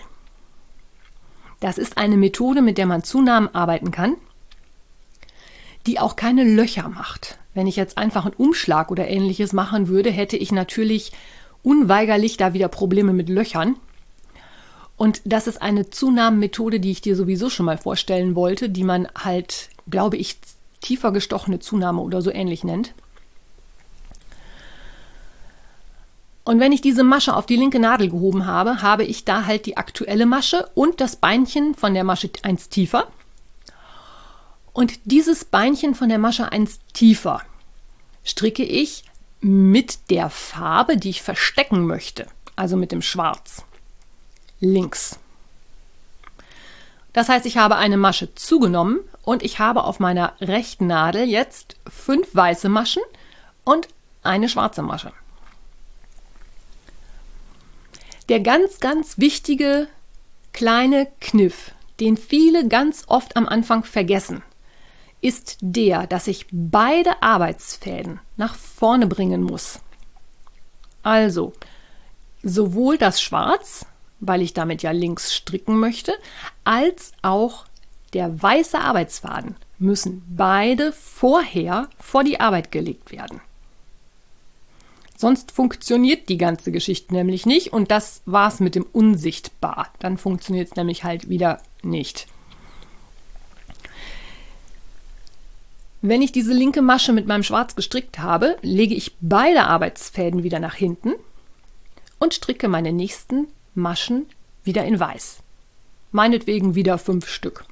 Das 1.59 1.77
ist 1.77 1.97
eine 1.97 2.17
Methode, 2.17 2.61
mit 2.61 2.77
der 2.77 2.85
man 2.85 3.03
Zunahmen 3.03 3.53
arbeiten 3.53 3.91
kann, 3.91 4.15
die 5.85 5.99
auch 5.99 6.15
keine 6.15 6.43
Löcher 6.43 6.87
macht. 6.87 7.37
Wenn 7.59 7.67
ich 7.67 7.75
jetzt 7.75 7.97
einfach 7.97 8.23
einen 8.23 8.35
Umschlag 8.35 8.89
oder 8.89 9.09
ähnliches 9.09 9.51
machen 9.51 9.89
würde, 9.89 10.11
hätte 10.11 10.37
ich 10.37 10.53
natürlich 10.53 11.11
unweigerlich 11.61 12.37
da 12.37 12.53
wieder 12.53 12.69
Probleme 12.69 13.11
mit 13.11 13.27
Löchern. 13.27 13.75
Und 14.95 15.19
das 15.25 15.45
ist 15.45 15.61
eine 15.61 15.89
Zunahmemethode, 15.89 16.79
die 16.79 16.91
ich 16.91 17.01
dir 17.01 17.17
sowieso 17.17 17.49
schon 17.49 17.65
mal 17.65 17.77
vorstellen 17.77 18.33
wollte, 18.33 18.69
die 18.69 18.85
man 18.85 19.09
halt, 19.13 19.67
glaube 19.89 20.15
ich, 20.15 20.37
tiefer 20.79 21.11
gestochene 21.11 21.59
Zunahme 21.59 21.99
oder 21.99 22.21
so 22.21 22.31
ähnlich 22.31 22.63
nennt. 22.63 22.93
Und 26.45 26.61
wenn 26.61 26.71
ich 26.71 26.79
diese 26.79 27.03
Masche 27.03 27.35
auf 27.35 27.45
die 27.45 27.57
linke 27.57 27.81
Nadel 27.81 28.07
gehoben 28.09 28.45
habe, 28.45 28.81
habe 28.81 29.03
ich 29.03 29.25
da 29.25 29.45
halt 29.45 29.65
die 29.65 29.75
aktuelle 29.75 30.25
Masche 30.25 30.69
und 30.75 31.01
das 31.01 31.17
Beinchen 31.17 31.75
von 31.75 31.93
der 31.93 32.05
Masche 32.05 32.29
eins 32.41 32.69
tiefer. 32.69 33.09
Und 34.71 34.93
dieses 35.03 35.43
Beinchen 35.43 35.93
von 35.93 36.07
der 36.07 36.19
Masche 36.19 36.53
eins 36.53 36.79
tiefer 36.93 37.41
stricke 38.23 38.63
ich 38.63 39.03
mit 39.41 40.09
der 40.09 40.29
Farbe, 40.29 40.97
die 40.97 41.09
ich 41.09 41.21
verstecken 41.21 41.85
möchte, 41.85 42.27
also 42.55 42.75
mit 42.75 42.91
dem 42.91 43.01
Schwarz, 43.01 43.63
links. 44.59 45.17
Das 47.13 47.29
heißt, 47.29 47.45
ich 47.45 47.57
habe 47.57 47.77
eine 47.77 47.97
Masche 47.97 48.35
zugenommen 48.35 48.99
und 49.23 49.43
ich 49.43 49.59
habe 49.59 49.83
auf 49.83 49.99
meiner 49.99 50.33
rechten 50.41 50.87
Nadel 50.87 51.23
jetzt 51.23 51.77
fünf 51.89 52.27
weiße 52.33 52.69
Maschen 52.69 53.03
und 53.63 53.87
eine 54.23 54.49
schwarze 54.49 54.81
Masche. 54.81 55.11
Der 58.27 58.41
ganz, 58.41 58.79
ganz 58.79 59.17
wichtige 59.17 59.87
kleine 60.53 61.07
Kniff, 61.19 61.71
den 61.99 62.15
viele 62.15 62.67
ganz 62.67 63.05
oft 63.07 63.35
am 63.35 63.47
Anfang 63.47 63.83
vergessen, 63.83 64.43
ist 65.21 65.57
der, 65.61 66.07
dass 66.07 66.27
ich 66.27 66.47
beide 66.51 67.21
Arbeitsfäden 67.21 68.19
nach 68.37 68.55
vorne 68.55 69.07
bringen 69.07 69.43
muss. 69.43 69.79
Also 71.03 71.53
sowohl 72.43 72.97
das 72.97 73.21
Schwarz, 73.21 73.85
weil 74.19 74.41
ich 74.41 74.53
damit 74.53 74.83
ja 74.83 74.91
links 74.91 75.33
stricken 75.33 75.79
möchte, 75.79 76.13
als 76.63 77.13
auch 77.21 77.65
der 78.13 78.41
weiße 78.41 78.79
Arbeitsfaden 78.79 79.55
müssen 79.77 80.23
beide 80.35 80.91
vorher 80.91 81.89
vor 81.99 82.23
die 82.23 82.39
Arbeit 82.39 82.71
gelegt 82.71 83.11
werden. 83.11 83.41
Sonst 85.15 85.51
funktioniert 85.51 86.29
die 86.29 86.37
ganze 86.37 86.71
Geschichte 86.71 87.13
nämlich 87.13 87.45
nicht 87.45 87.73
und 87.73 87.91
das 87.91 88.21
war's 88.25 88.61
mit 88.61 88.75
dem 88.75 88.83
Unsichtbar. 88.83 89.89
Dann 89.99 90.17
funktioniert 90.17 90.69
es 90.69 90.75
nämlich 90.75 91.03
halt 91.03 91.27
wieder 91.27 91.61
nicht. 91.81 92.27
Wenn 96.01 96.21
ich 96.21 96.31
diese 96.31 96.53
linke 96.53 96.81
Masche 96.81 97.11
mit 97.11 97.27
meinem 97.27 97.43
Schwarz 97.43 97.75
gestrickt 97.75 98.19
habe, 98.19 98.57
lege 98.61 98.95
ich 98.95 99.17
beide 99.19 99.65
Arbeitsfäden 99.65 100.43
wieder 100.43 100.59
nach 100.59 100.75
hinten 100.75 101.13
und 102.19 102.33
stricke 102.33 102.69
meine 102.69 102.93
nächsten 102.93 103.47
Maschen 103.75 104.25
wieder 104.63 104.85
in 104.85 104.99
Weiß. 104.99 105.39
Meinetwegen 106.11 106.73
wieder 106.73 106.97
fünf 106.97 107.27
Stück. 107.27 107.65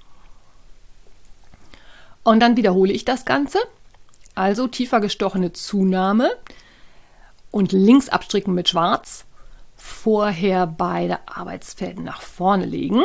Und 2.24 2.42
dann 2.42 2.58
wiederhole 2.58 2.92
ich 2.92 3.06
das 3.06 3.24
Ganze. 3.24 3.60
Also 4.36 4.68
tiefer 4.68 5.00
gestochene 5.00 5.54
Zunahme 5.54 6.30
und 7.50 7.72
links 7.72 8.10
abstricken 8.10 8.54
mit 8.54 8.68
Schwarz. 8.68 9.24
Vorher 9.78 10.68
beide 10.68 11.20
Arbeitsfäden 11.28 12.04
nach 12.04 12.22
vorne 12.22 12.66
legen. 12.66 13.04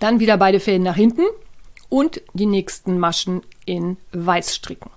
Dann 0.00 0.18
wieder 0.18 0.36
beide 0.36 0.58
Fäden 0.58 0.82
nach 0.82 0.96
hinten 0.96 1.22
und 1.94 2.22
die 2.32 2.46
nächsten 2.46 2.98
Maschen 2.98 3.42
in 3.66 3.98
weiß 4.10 4.52
stricken. 4.52 4.90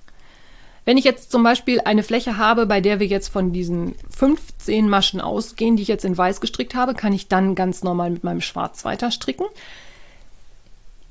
Wenn 0.84 0.98
ich 0.98 1.04
jetzt 1.04 1.30
zum 1.32 1.44
Beispiel 1.44 1.80
eine 1.82 2.02
Fläche 2.02 2.38
habe, 2.38 2.66
bei 2.66 2.82
der 2.82 3.00
wir 3.00 3.06
jetzt 3.06 3.28
von 3.28 3.54
diesen 3.54 3.94
15 4.10 4.90
Maschen 4.90 5.22
ausgehen, 5.22 5.76
die 5.76 5.84
ich 5.84 5.90
jetzt 5.90 6.06
in 6.06 6.18
weiß 6.18 6.42
gestrickt 6.42 6.74
habe, 6.74 6.96
kann 6.96 7.14
ich 7.14 7.28
dann 7.28 7.54
ganz 7.54 7.84
normal 7.84 8.10
mit 8.10 8.24
meinem 8.24 8.42
Schwarz 8.42 8.84
weiter 8.84 9.12
stricken 9.12 9.46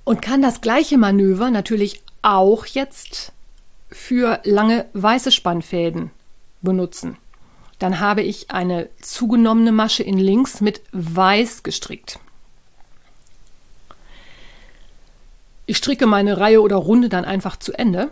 und 0.03 0.23
kann 0.23 0.43
das 0.43 0.61
gleiche 0.61 0.99
Manöver 0.99 1.53
natürlich 1.53 2.03
auch 2.21 2.67
jetzt 2.67 3.31
für 3.89 4.41
lange 4.43 4.87
weiße 4.93 5.31
Spannfäden 5.31 6.11
benutzen. 6.63 7.17
Dann 7.79 8.01
habe 8.01 8.23
ich 8.23 8.51
eine 8.51 8.89
zugenommene 9.01 9.71
Masche 9.71 10.03
in 10.03 10.19
links 10.19 10.61
mit 10.61 10.81
weiß 10.91 11.63
gestrickt. 11.63 12.19
Ich 15.67 15.77
stricke 15.79 16.07
meine 16.07 16.39
Reihe 16.39 16.63
oder 16.63 16.77
Runde 16.77 17.09
dann 17.09 17.25
einfach 17.25 17.57
zu 17.57 17.73
Ende. 17.73 18.11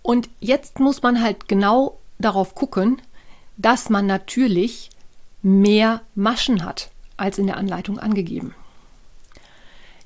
Und 0.00 0.28
jetzt 0.40 0.80
muss 0.80 1.02
man 1.02 1.22
halt 1.22 1.48
genau 1.48 1.98
darauf 2.18 2.54
gucken, 2.54 3.00
dass 3.56 3.90
man 3.90 4.06
natürlich 4.06 4.90
mehr 5.42 6.00
Maschen 6.14 6.64
hat 6.64 6.90
als 7.16 7.38
in 7.38 7.46
der 7.46 7.56
Anleitung 7.56 7.98
angegeben. 7.98 8.54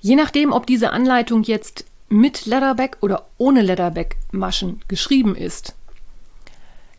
Je 0.01 0.17
nachdem, 0.17 0.53
ob 0.53 0.67
diese 0.67 0.91
Anleitung 0.91 1.43
jetzt 1.45 1.85
mit 2.09 2.47
Leatherback 2.47 2.99
oder 3.01 3.27
ohne 3.39 3.63
Leatherback 3.63 4.17
Maschen 4.33 4.81
geschrieben 4.89 5.35
ist, 5.35 5.75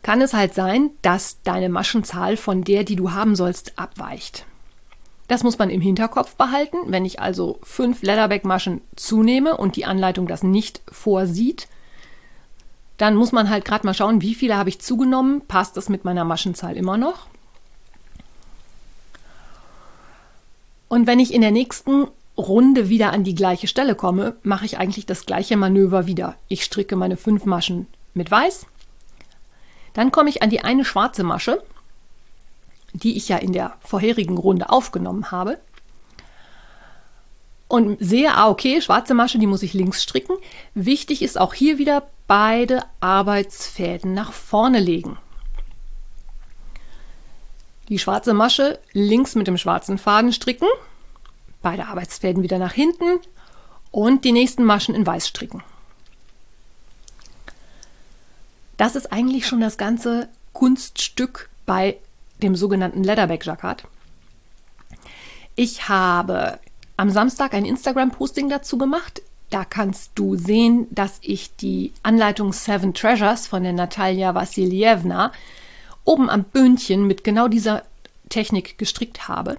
kann 0.02 0.20
es 0.20 0.32
halt 0.32 0.54
sein, 0.54 0.90
dass 1.02 1.42
deine 1.42 1.68
Maschenzahl 1.68 2.36
von 2.36 2.64
der, 2.64 2.84
die 2.84 2.96
du 2.96 3.12
haben 3.12 3.36
sollst, 3.36 3.78
abweicht. 3.78 4.46
Das 5.28 5.44
muss 5.44 5.58
man 5.58 5.70
im 5.70 5.80
Hinterkopf 5.80 6.34
behalten. 6.36 6.78
Wenn 6.86 7.04
ich 7.04 7.20
also 7.20 7.58
fünf 7.62 8.02
Leatherback-Maschen 8.02 8.80
zunehme 8.96 9.56
und 9.56 9.76
die 9.76 9.84
Anleitung 9.84 10.26
das 10.26 10.42
nicht 10.42 10.80
vorsieht, 10.90 11.68
dann 12.96 13.14
muss 13.14 13.30
man 13.30 13.48
halt 13.48 13.64
gerade 13.64 13.86
mal 13.86 13.94
schauen, 13.94 14.22
wie 14.22 14.34
viele 14.34 14.56
habe 14.56 14.70
ich 14.70 14.80
zugenommen, 14.80 15.42
passt 15.46 15.76
das 15.76 15.88
mit 15.88 16.04
meiner 16.04 16.24
Maschenzahl 16.24 16.76
immer 16.76 16.96
noch. 16.96 17.26
Und 20.88 21.06
wenn 21.06 21.20
ich 21.20 21.32
in 21.32 21.42
der 21.42 21.52
nächsten 21.52 22.08
Runde 22.36 22.88
wieder 22.88 23.12
an 23.12 23.22
die 23.22 23.34
gleiche 23.34 23.66
Stelle 23.68 23.94
komme, 23.94 24.36
mache 24.42 24.64
ich 24.64 24.78
eigentlich 24.78 25.06
das 25.06 25.26
gleiche 25.26 25.56
Manöver 25.56 26.06
wieder. 26.06 26.36
Ich 26.48 26.64
stricke 26.64 26.96
meine 26.96 27.16
fünf 27.16 27.44
Maschen 27.44 27.86
mit 28.14 28.30
Weiß. 28.30 28.66
Dann 29.92 30.10
komme 30.10 30.30
ich 30.30 30.42
an 30.42 30.50
die 30.50 30.62
eine 30.62 30.84
schwarze 30.84 31.24
Masche, 31.24 31.62
die 32.92 33.16
ich 33.16 33.28
ja 33.28 33.36
in 33.36 33.52
der 33.52 33.76
vorherigen 33.80 34.38
Runde 34.38 34.70
aufgenommen 34.70 35.30
habe. 35.30 35.58
Und 37.68 37.98
sehe, 38.00 38.34
ah, 38.34 38.48
okay, 38.48 38.80
schwarze 38.80 39.12
Masche, 39.12 39.38
die 39.38 39.46
muss 39.46 39.62
ich 39.62 39.74
links 39.74 40.02
stricken. 40.02 40.36
Wichtig 40.74 41.22
ist 41.22 41.38
auch 41.38 41.52
hier 41.52 41.78
wieder 41.78 42.08
beide 42.26 42.82
Arbeitsfäden 43.00 44.14
nach 44.14 44.32
vorne 44.32 44.80
legen. 44.80 45.18
Die 47.88 47.98
schwarze 47.98 48.32
Masche 48.32 48.78
links 48.92 49.34
mit 49.34 49.46
dem 49.46 49.58
schwarzen 49.58 49.98
Faden 49.98 50.32
stricken 50.32 50.68
beide 51.62 51.86
Arbeitsfäden 51.86 52.42
wieder 52.42 52.58
nach 52.58 52.72
hinten 52.72 53.20
und 53.90 54.24
die 54.24 54.32
nächsten 54.32 54.64
Maschen 54.64 54.94
in 54.94 55.06
weiß 55.06 55.28
stricken. 55.28 55.62
Das 58.76 58.94
ist 58.94 59.12
eigentlich 59.12 59.46
schon 59.46 59.60
das 59.60 59.76
ganze 59.76 60.28
Kunststück 60.52 61.50
bei 61.66 61.98
dem 62.42 62.54
sogenannten 62.54 63.04
Leatherback 63.04 63.44
Jacquard. 63.44 63.84
Ich 65.56 65.88
habe 65.88 66.58
am 66.96 67.10
Samstag 67.10 67.54
ein 67.54 67.64
Instagram-Posting 67.64 68.48
dazu 68.48 68.78
gemacht. 68.78 69.22
Da 69.50 69.64
kannst 69.64 70.12
du 70.14 70.36
sehen, 70.36 70.86
dass 70.90 71.18
ich 71.22 71.56
die 71.56 71.92
Anleitung 72.02 72.52
Seven 72.52 72.92
Treasures 72.92 73.46
von 73.46 73.62
der 73.62 73.72
Natalia 73.72 74.34
Vassilievna 74.34 75.32
oben 76.04 76.28
am 76.28 76.44
Böhnchen 76.44 77.06
mit 77.06 77.24
genau 77.24 77.48
dieser 77.48 77.82
Technik 78.28 78.78
gestrickt 78.78 79.28
habe. 79.28 79.58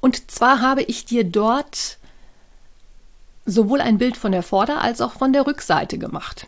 Und 0.00 0.30
zwar 0.30 0.60
habe 0.60 0.82
ich 0.82 1.04
dir 1.04 1.24
dort 1.24 1.98
sowohl 3.46 3.80
ein 3.80 3.98
Bild 3.98 4.16
von 4.16 4.32
der 4.32 4.42
Vorder- 4.42 4.80
als 4.80 5.00
auch 5.00 5.12
von 5.12 5.32
der 5.32 5.46
Rückseite 5.46 5.98
gemacht. 5.98 6.46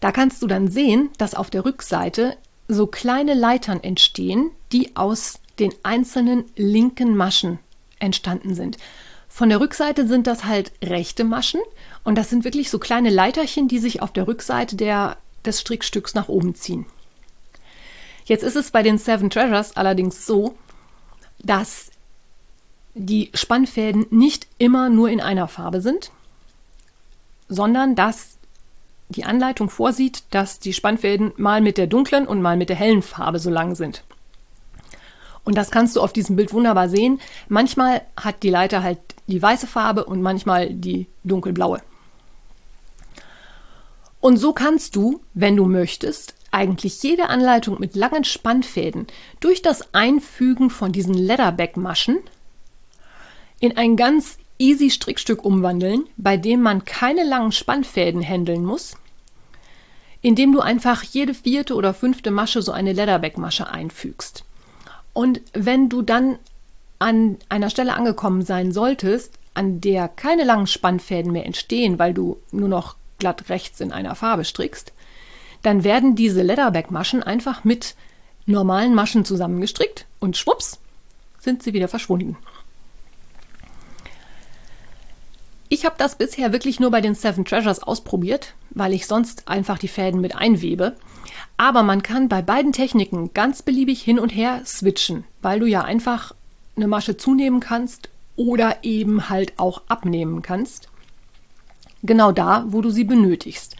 Da 0.00 0.12
kannst 0.12 0.42
du 0.42 0.46
dann 0.46 0.68
sehen, 0.68 1.10
dass 1.18 1.34
auf 1.34 1.50
der 1.50 1.64
Rückseite 1.64 2.36
so 2.70 2.86
kleine 2.86 3.34
Leitern 3.34 3.82
entstehen, 3.82 4.50
die 4.72 4.96
aus 4.96 5.40
den 5.58 5.74
einzelnen 5.82 6.44
linken 6.56 7.16
Maschen 7.16 7.58
entstanden 7.98 8.54
sind. 8.54 8.78
Von 9.28 9.48
der 9.48 9.60
Rückseite 9.60 10.06
sind 10.06 10.26
das 10.26 10.44
halt 10.44 10.72
rechte 10.82 11.24
Maschen 11.24 11.60
und 12.04 12.16
das 12.16 12.30
sind 12.30 12.44
wirklich 12.44 12.70
so 12.70 12.78
kleine 12.78 13.10
Leiterchen, 13.10 13.68
die 13.68 13.78
sich 13.78 14.02
auf 14.02 14.12
der 14.12 14.26
Rückseite 14.26 14.76
der, 14.76 15.18
des 15.44 15.60
Strickstücks 15.60 16.14
nach 16.14 16.28
oben 16.28 16.54
ziehen. 16.54 16.86
Jetzt 18.24 18.42
ist 18.42 18.56
es 18.56 18.70
bei 18.70 18.82
den 18.82 18.98
Seven 18.98 19.30
Treasures 19.30 19.76
allerdings 19.76 20.26
so, 20.26 20.54
dass 21.38 21.90
die 22.94 23.30
Spannfäden 23.34 24.06
nicht 24.10 24.46
immer 24.58 24.88
nur 24.88 25.08
in 25.08 25.20
einer 25.20 25.48
Farbe 25.48 25.80
sind, 25.80 26.10
sondern 27.48 27.94
dass 27.94 28.38
die 29.10 29.24
Anleitung 29.24 29.68
vorsieht, 29.68 30.22
dass 30.30 30.58
die 30.58 30.72
Spannfäden 30.72 31.32
mal 31.36 31.60
mit 31.60 31.78
der 31.78 31.86
dunklen 31.86 32.26
und 32.26 32.40
mal 32.40 32.56
mit 32.56 32.68
der 32.68 32.76
hellen 32.76 33.02
Farbe 33.02 33.38
so 33.38 33.50
lang 33.50 33.74
sind. 33.74 34.02
Und 35.44 35.56
das 35.56 35.70
kannst 35.70 35.96
du 35.96 36.00
auf 36.00 36.12
diesem 36.12 36.36
Bild 36.36 36.52
wunderbar 36.52 36.88
sehen. 36.88 37.20
Manchmal 37.48 38.02
hat 38.16 38.42
die 38.42 38.50
Leiter 38.50 38.82
halt 38.82 38.98
die 39.26 39.42
weiße 39.42 39.66
Farbe 39.66 40.04
und 40.04 40.22
manchmal 40.22 40.70
die 40.72 41.06
dunkelblaue. 41.24 41.82
Und 44.20 44.36
so 44.36 44.52
kannst 44.52 44.96
du, 44.96 45.20
wenn 45.32 45.56
du 45.56 45.64
möchtest, 45.64 46.34
eigentlich 46.50 47.02
jede 47.02 47.28
Anleitung 47.28 47.78
mit 47.80 47.96
langen 47.96 48.24
Spannfäden 48.24 49.06
durch 49.40 49.62
das 49.62 49.94
Einfügen 49.94 50.68
von 50.68 50.92
diesen 50.92 51.14
Leatherback-Maschen 51.14 52.18
in 53.60 53.76
ein 53.76 53.96
ganz 53.96 54.38
easy 54.58 54.90
Strickstück 54.90 55.44
umwandeln, 55.44 56.04
bei 56.16 56.36
dem 56.36 56.60
man 56.60 56.84
keine 56.84 57.24
langen 57.24 57.52
Spannfäden 57.52 58.20
händeln 58.20 58.64
muss, 58.64 58.96
indem 60.22 60.52
du 60.52 60.60
einfach 60.60 61.02
jede 61.02 61.34
vierte 61.34 61.74
oder 61.74 61.94
fünfte 61.94 62.30
Masche 62.30 62.62
so 62.62 62.72
eine 62.72 62.92
Leatherback-Masche 62.92 63.68
einfügst. 63.68 64.44
Und 65.12 65.40
wenn 65.52 65.88
du 65.88 66.02
dann 66.02 66.38
an 66.98 67.38
einer 67.48 67.70
Stelle 67.70 67.94
angekommen 67.94 68.42
sein 68.42 68.72
solltest, 68.72 69.38
an 69.54 69.80
der 69.80 70.08
keine 70.08 70.44
langen 70.44 70.66
Spannfäden 70.66 71.32
mehr 71.32 71.46
entstehen, 71.46 71.98
weil 71.98 72.14
du 72.14 72.38
nur 72.52 72.68
noch 72.68 72.96
glatt 73.18 73.48
rechts 73.48 73.80
in 73.80 73.92
einer 73.92 74.14
Farbe 74.14 74.44
strickst, 74.44 74.92
dann 75.62 75.84
werden 75.84 76.14
diese 76.14 76.42
Leatherback-Maschen 76.42 77.22
einfach 77.22 77.64
mit 77.64 77.94
normalen 78.46 78.94
Maschen 78.94 79.24
zusammengestrickt 79.24 80.06
und 80.18 80.36
schwupps 80.36 80.78
sind 81.38 81.62
sie 81.62 81.72
wieder 81.72 81.88
verschwunden. 81.88 82.36
Ich 85.68 85.84
habe 85.84 85.94
das 85.98 86.16
bisher 86.16 86.52
wirklich 86.52 86.80
nur 86.80 86.90
bei 86.90 87.00
den 87.00 87.14
Seven 87.14 87.44
Treasures 87.44 87.82
ausprobiert, 87.82 88.54
weil 88.70 88.92
ich 88.92 89.06
sonst 89.06 89.48
einfach 89.48 89.78
die 89.78 89.88
Fäden 89.88 90.20
mit 90.20 90.36
einwebe. 90.36 90.96
Aber 91.56 91.82
man 91.82 92.02
kann 92.02 92.28
bei 92.28 92.42
beiden 92.42 92.72
Techniken 92.72 93.34
ganz 93.34 93.62
beliebig 93.62 94.02
hin 94.02 94.18
und 94.18 94.30
her 94.30 94.62
switchen, 94.64 95.24
weil 95.42 95.60
du 95.60 95.66
ja 95.66 95.82
einfach 95.82 96.34
eine 96.76 96.88
Masche 96.88 97.16
zunehmen 97.16 97.60
kannst 97.60 98.08
oder 98.36 98.78
eben 98.82 99.28
halt 99.28 99.58
auch 99.58 99.82
abnehmen 99.88 100.42
kannst. 100.42 100.88
Genau 102.02 102.32
da, 102.32 102.64
wo 102.68 102.80
du 102.80 102.90
sie 102.90 103.04
benötigst. 103.04 103.76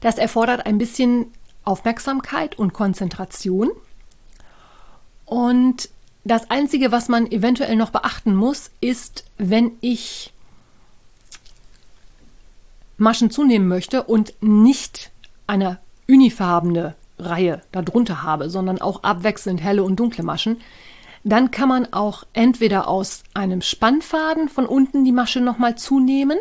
Das 0.00 0.18
erfordert 0.18 0.66
ein 0.66 0.78
bisschen 0.78 1.32
Aufmerksamkeit 1.64 2.58
und 2.58 2.72
Konzentration. 2.72 3.70
Und 5.24 5.88
das 6.24 6.50
Einzige, 6.50 6.92
was 6.92 7.08
man 7.08 7.30
eventuell 7.30 7.76
noch 7.76 7.90
beachten 7.90 8.34
muss, 8.34 8.70
ist, 8.80 9.24
wenn 9.38 9.72
ich 9.80 10.32
Maschen 12.98 13.30
zunehmen 13.30 13.68
möchte 13.68 14.02
und 14.02 14.34
nicht 14.40 15.10
eine 15.46 15.78
unifarbene 16.08 16.94
Reihe 17.18 17.62
darunter 17.72 18.22
habe, 18.22 18.50
sondern 18.50 18.80
auch 18.80 19.02
abwechselnd 19.02 19.62
helle 19.62 19.82
und 19.82 19.96
dunkle 19.96 20.24
Maschen, 20.24 20.60
dann 21.24 21.50
kann 21.50 21.68
man 21.68 21.92
auch 21.92 22.24
entweder 22.32 22.88
aus 22.88 23.22
einem 23.34 23.62
Spannfaden 23.62 24.48
von 24.48 24.66
unten 24.66 25.04
die 25.04 25.12
Masche 25.12 25.40
nochmal 25.40 25.76
zunehmen 25.76 26.38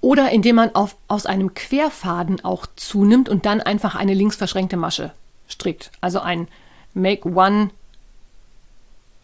oder 0.00 0.30
indem 0.30 0.56
man 0.56 0.74
auf, 0.74 0.96
aus 1.08 1.26
einem 1.26 1.54
Querfaden 1.54 2.44
auch 2.44 2.66
zunimmt 2.76 3.28
und 3.28 3.46
dann 3.46 3.60
einfach 3.60 3.94
eine 3.94 4.14
links 4.14 4.36
verschränkte 4.36 4.76
Masche 4.76 5.12
strickt. 5.48 5.90
Also 6.00 6.20
ein 6.20 6.48
Make 6.94 7.28
One, 7.28 7.70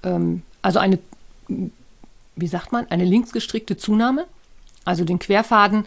ähm, 0.02 0.42
also 0.62 0.78
eine, 0.78 0.98
wie 1.48 2.46
sagt 2.46 2.72
man, 2.72 2.86
eine 2.90 3.04
links 3.04 3.32
gestrickte 3.32 3.76
Zunahme. 3.76 4.26
Also 4.86 5.04
den 5.04 5.18
Querfaden 5.18 5.84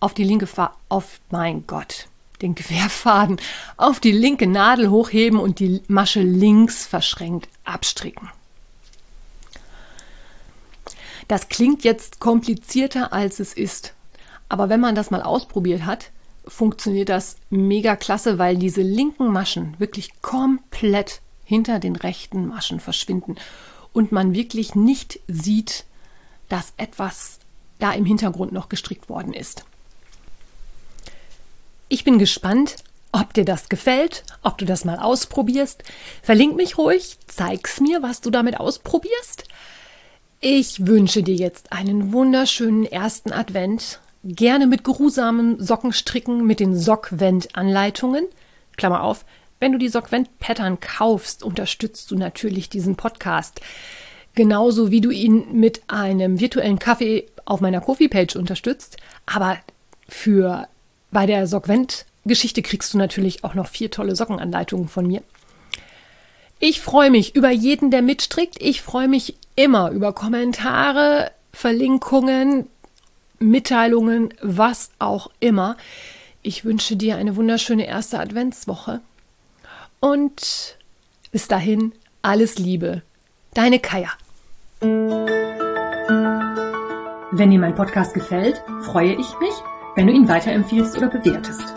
auf 0.00 0.14
die 0.14 0.24
linke, 0.24 0.46
Fa 0.46 0.74
auf, 0.88 1.20
mein 1.30 1.66
Gott, 1.66 2.06
den 2.40 2.54
Querfaden 2.54 3.38
auf 3.76 4.00
die 4.00 4.12
linke 4.12 4.46
Nadel 4.46 4.88
hochheben 4.88 5.38
und 5.38 5.58
die 5.58 5.82
Masche 5.88 6.22
links 6.22 6.86
verschränkt 6.86 7.50
abstricken. 7.64 8.30
Das 11.28 11.48
klingt 11.48 11.82
jetzt 11.82 12.20
komplizierter, 12.20 13.12
als 13.12 13.40
es 13.40 13.52
ist. 13.52 13.94
Aber 14.48 14.68
wenn 14.68 14.80
man 14.80 14.94
das 14.94 15.10
mal 15.10 15.22
ausprobiert 15.22 15.84
hat, 15.84 16.12
funktioniert 16.46 17.08
das 17.08 17.36
mega 17.50 17.96
klasse, 17.96 18.38
weil 18.38 18.56
diese 18.56 18.82
linken 18.82 19.32
Maschen 19.32 19.74
wirklich 19.78 20.22
komplett 20.22 21.20
hinter 21.44 21.80
den 21.80 21.96
rechten 21.96 22.46
Maschen 22.46 22.78
verschwinden 22.78 23.34
und 23.92 24.12
man 24.12 24.34
wirklich 24.34 24.76
nicht 24.76 25.18
sieht, 25.26 25.84
dass 26.48 26.72
etwas 26.76 27.40
da 27.78 27.92
im 27.92 28.04
Hintergrund 28.04 28.52
noch 28.52 28.68
gestrickt 28.68 29.08
worden 29.08 29.32
ist. 29.32 29.64
Ich 31.88 32.04
bin 32.04 32.18
gespannt, 32.18 32.76
ob 33.12 33.32
dir 33.32 33.44
das 33.44 33.68
gefällt, 33.68 34.24
ob 34.42 34.58
du 34.58 34.64
das 34.64 34.84
mal 34.84 34.98
ausprobierst. 34.98 35.84
Verlink 36.22 36.56
mich 36.56 36.78
ruhig, 36.78 37.16
zeig's 37.26 37.80
mir, 37.80 38.02
was 38.02 38.20
du 38.20 38.30
damit 38.30 38.58
ausprobierst. 38.58 39.44
Ich 40.40 40.86
wünsche 40.86 41.22
dir 41.22 41.34
jetzt 41.34 41.72
einen 41.72 42.12
wunderschönen 42.12 42.84
ersten 42.84 43.32
Advent 43.32 44.00
gerne 44.22 44.66
mit 44.66 44.84
geruhsamen 44.84 45.62
Sockenstricken 45.62 46.44
mit 46.44 46.60
den 46.60 46.76
Sockwend-Anleitungen. 46.76 48.26
Klammer 48.76 49.02
auf, 49.02 49.24
wenn 49.60 49.72
du 49.72 49.78
die 49.78 49.88
Sockwend-Pattern 49.88 50.80
kaufst, 50.80 51.42
unterstützt 51.42 52.10
du 52.10 52.16
natürlich 52.16 52.68
diesen 52.68 52.96
Podcast. 52.96 53.60
Genauso 54.34 54.90
wie 54.90 55.00
du 55.00 55.10
ihn 55.10 55.58
mit 55.58 55.82
einem 55.86 56.38
virtuellen 56.40 56.78
Kaffee 56.78 57.26
auf 57.46 57.62
meiner 57.62 57.80
Coffee-Page 57.80 58.36
unterstützt. 58.36 58.98
Aber 59.24 59.56
für 60.08 60.68
bei 61.10 61.24
der 61.24 61.46
Sockwend-Geschichte 61.46 62.60
kriegst 62.60 62.92
du 62.92 62.98
natürlich 62.98 63.44
auch 63.44 63.54
noch 63.54 63.68
vier 63.68 63.90
tolle 63.90 64.14
Sockenanleitungen 64.14 64.88
von 64.88 65.06
mir. 65.06 65.22
Ich 66.58 66.80
freue 66.80 67.10
mich 67.10 67.34
über 67.34 67.50
jeden, 67.50 67.90
der 67.90 68.02
mitstrickt. 68.02 68.60
Ich 68.60 68.82
freue 68.82 69.08
mich 69.08 69.36
immer 69.56 69.90
über 69.90 70.12
Kommentare, 70.12 71.30
Verlinkungen, 71.52 72.66
Mitteilungen, 73.38 74.32
was 74.40 74.90
auch 74.98 75.30
immer. 75.40 75.76
Ich 76.42 76.64
wünsche 76.64 76.96
dir 76.96 77.16
eine 77.16 77.36
wunderschöne 77.36 77.86
erste 77.86 78.18
Adventswoche 78.18 79.00
und 80.00 80.76
bis 81.32 81.48
dahin 81.48 81.92
alles 82.22 82.56
Liebe. 82.58 83.02
Deine 83.52 83.78
Kaya. 83.78 84.10
Wenn 87.38 87.50
dir 87.50 87.60
mein 87.60 87.74
Podcast 87.74 88.14
gefällt, 88.14 88.62
freue 88.80 89.12
ich 89.12 89.38
mich, 89.40 89.52
wenn 89.94 90.06
du 90.06 90.12
ihn 90.14 90.26
weiterempfiehlst 90.26 90.96
oder 90.96 91.08
bewertest. 91.08 91.74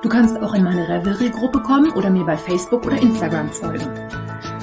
Du 0.00 0.08
kannst 0.08 0.40
auch 0.40 0.54
in 0.54 0.62
meine 0.62 0.88
Revelry-Gruppe 0.88 1.60
kommen 1.60 1.90
oder 1.94 2.08
mir 2.08 2.24
bei 2.24 2.36
Facebook 2.36 2.86
oder 2.86 3.02
Instagram 3.02 3.48
folgen. 3.48 3.88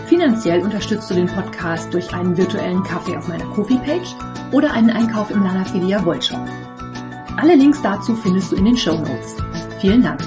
Finanziell 0.07 0.61
unterstützt 0.61 1.11
du 1.11 1.15
den 1.15 1.27
Podcast 1.27 1.93
durch 1.93 2.13
einen 2.13 2.37
virtuellen 2.37 2.83
Kaffee 2.83 3.17
auf 3.17 3.27
meiner 3.27 3.47
Kofi-Page 3.47 4.15
oder 4.53 4.71
einen 4.71 4.91
Einkauf 4.91 5.29
im 5.29 5.43
Lanafilia 5.43 6.05
Wollshop. 6.05 6.39
Alle 7.35 7.55
Links 7.55 7.81
dazu 7.81 8.15
findest 8.15 8.53
du 8.53 8.55
in 8.55 8.63
den 8.63 8.77
Show 8.77 8.95
Notes. 8.95 9.35
Vielen 9.81 10.03
Dank. 10.03 10.21